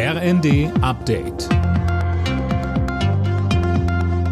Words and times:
RND 0.00 0.70
Update. 0.80 1.48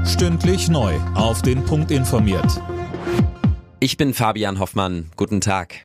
Stündlich 0.07 0.69
neu. 0.69 0.95
Auf 1.17 1.42
den 1.42 1.65
Punkt 1.65 1.91
informiert. 1.91 2.62
Ich 3.81 3.97
bin 3.97 4.15
Fabian 4.15 4.60
Hoffmann. 4.60 5.10
Guten 5.17 5.41
Tag. 5.41 5.83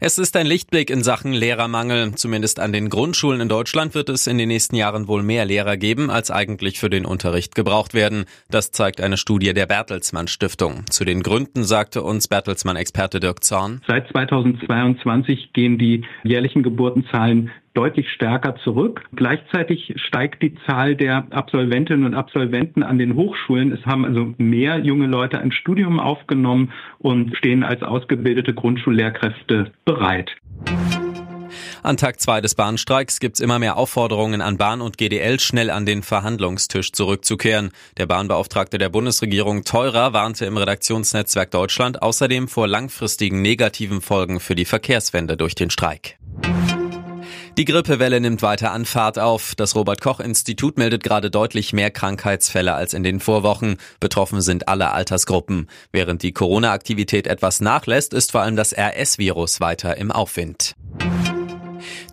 Es 0.00 0.18
ist 0.18 0.36
ein 0.36 0.46
Lichtblick 0.46 0.90
in 0.90 1.04
Sachen 1.04 1.32
Lehrermangel. 1.32 2.16
Zumindest 2.16 2.58
an 2.58 2.72
den 2.72 2.88
Grundschulen 2.88 3.40
in 3.40 3.48
Deutschland 3.48 3.94
wird 3.94 4.08
es 4.08 4.26
in 4.26 4.36
den 4.36 4.48
nächsten 4.48 4.74
Jahren 4.74 5.06
wohl 5.06 5.22
mehr 5.22 5.44
Lehrer 5.44 5.76
geben, 5.76 6.10
als 6.10 6.32
eigentlich 6.32 6.80
für 6.80 6.90
den 6.90 7.04
Unterricht 7.06 7.54
gebraucht 7.54 7.94
werden. 7.94 8.24
Das 8.50 8.72
zeigt 8.72 9.00
eine 9.00 9.16
Studie 9.16 9.54
der 9.54 9.66
Bertelsmann 9.66 10.26
Stiftung. 10.26 10.84
Zu 10.90 11.04
den 11.04 11.22
Gründen 11.22 11.62
sagte 11.62 12.02
uns 12.02 12.26
Bertelsmann-Experte 12.26 13.20
Dirk 13.20 13.44
Zorn. 13.44 13.80
Seit 13.86 14.08
2022 14.08 15.52
gehen 15.52 15.78
die 15.78 16.04
jährlichen 16.24 16.64
Geburtenzahlen 16.64 17.52
deutlich 17.74 18.10
stärker 18.10 18.56
zurück. 18.64 19.04
Gleichzeitig 19.14 19.94
steigt 19.96 20.42
die 20.42 20.54
Zahl 20.66 20.96
der 20.96 21.26
Absolventinnen 21.30 22.04
und 22.04 22.14
Absolventen 22.14 22.82
an 22.82 22.98
den 22.98 23.14
Hochschulen. 23.14 23.72
Es 23.72 23.84
haben 23.86 24.04
also 24.04 24.34
mehr 24.38 24.78
junge 24.78 25.06
Leute 25.06 25.38
ein 25.38 25.52
Studium 25.52 26.00
aufgenommen 26.00 26.72
und 26.98 27.36
stehen 27.36 27.62
als 27.62 27.82
ausgebildete 27.82 28.54
Grundschullehrkräfte 28.54 29.72
bereit. 29.84 30.34
An 31.82 31.96
Tag 31.96 32.20
zwei 32.20 32.40
des 32.40 32.54
Bahnstreiks 32.54 33.20
gibt's 33.20 33.40
immer 33.40 33.58
mehr 33.58 33.76
Aufforderungen 33.76 34.40
an 34.40 34.56
Bahn 34.58 34.80
und 34.80 34.98
GDL, 34.98 35.38
schnell 35.40 35.70
an 35.70 35.86
den 35.86 36.02
Verhandlungstisch 36.02 36.92
zurückzukehren. 36.92 37.70
Der 37.96 38.06
Bahnbeauftragte 38.06 38.78
der 38.78 38.88
Bundesregierung 38.88 39.64
Teurer 39.64 40.12
warnte 40.12 40.44
im 40.44 40.56
Redaktionsnetzwerk 40.56 41.50
Deutschland 41.50 42.02
außerdem 42.02 42.48
vor 42.48 42.66
langfristigen 42.66 43.42
negativen 43.42 44.00
Folgen 44.00 44.40
für 44.40 44.54
die 44.54 44.64
Verkehrswende 44.64 45.36
durch 45.36 45.54
den 45.54 45.70
Streik. 45.70 46.18
Die 47.58 47.64
Grippewelle 47.64 48.20
nimmt 48.20 48.40
weiter 48.42 48.70
an 48.70 48.84
Fahrt 48.84 49.18
auf. 49.18 49.56
Das 49.56 49.74
Robert 49.74 50.00
Koch 50.00 50.20
Institut 50.20 50.78
meldet 50.78 51.02
gerade 51.02 51.28
deutlich 51.28 51.72
mehr 51.72 51.90
Krankheitsfälle 51.90 52.72
als 52.72 52.94
in 52.94 53.02
den 53.02 53.18
Vorwochen. 53.18 53.78
Betroffen 53.98 54.42
sind 54.42 54.68
alle 54.68 54.92
Altersgruppen. 54.92 55.68
Während 55.90 56.22
die 56.22 56.30
Corona-Aktivität 56.30 57.26
etwas 57.26 57.60
nachlässt, 57.60 58.14
ist 58.14 58.30
vor 58.30 58.42
allem 58.42 58.54
das 58.54 58.72
RS-Virus 58.72 59.60
weiter 59.60 59.96
im 59.96 60.12
Aufwind. 60.12 60.76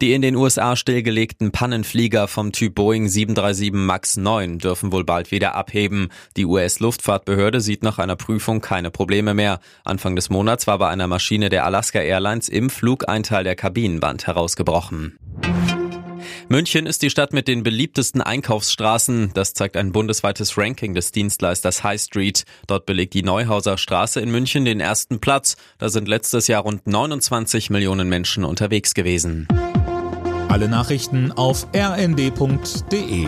Die 0.01 0.13
in 0.13 0.23
den 0.23 0.35
USA 0.35 0.75
stillgelegten 0.75 1.51
Pannenflieger 1.51 2.27
vom 2.27 2.51
Typ 2.51 2.73
Boeing 2.73 3.07
737 3.07 3.71
MAX 3.71 4.17
9 4.17 4.57
dürfen 4.57 4.91
wohl 4.91 5.03
bald 5.03 5.29
wieder 5.29 5.53
abheben. 5.53 6.09
Die 6.37 6.45
US-Luftfahrtbehörde 6.45 7.61
sieht 7.61 7.83
nach 7.83 7.99
einer 7.99 8.15
Prüfung 8.15 8.61
keine 8.61 8.89
Probleme 8.89 9.35
mehr. 9.35 9.59
Anfang 9.83 10.15
des 10.15 10.31
Monats 10.31 10.65
war 10.65 10.79
bei 10.79 10.89
einer 10.89 11.05
Maschine 11.05 11.49
der 11.49 11.65
Alaska 11.65 11.99
Airlines 11.99 12.49
im 12.49 12.71
Flug 12.71 13.07
ein 13.07 13.21
Teil 13.21 13.43
der 13.43 13.55
Kabinenwand 13.55 14.25
herausgebrochen. 14.25 15.19
München 16.47 16.85
ist 16.85 17.01
die 17.01 17.09
Stadt 17.09 17.33
mit 17.33 17.47
den 17.47 17.63
beliebtesten 17.63 18.21
Einkaufsstraßen. 18.21 19.31
Das 19.33 19.53
zeigt 19.53 19.75
ein 19.77 19.91
bundesweites 19.91 20.57
Ranking 20.57 20.93
des 20.93 21.11
Dienstleisters 21.11 21.83
High 21.83 21.99
Street. 21.99 22.45
Dort 22.67 22.85
belegt 22.85 23.15
die 23.15 23.23
Neuhauser 23.23 23.79
Straße 23.79 24.21
in 24.21 24.31
München 24.31 24.63
den 24.63 24.79
ersten 24.79 25.19
Platz. 25.19 25.55
Da 25.79 25.89
sind 25.89 26.07
letztes 26.07 26.47
Jahr 26.47 26.61
rund 26.61 26.85
29 26.85 27.71
Millionen 27.71 28.09
Menschen 28.09 28.45
unterwegs 28.45 28.93
gewesen. 28.93 29.47
Alle 30.47 30.69
Nachrichten 30.69 31.31
auf 31.31 31.65
rnd.de 31.75 33.27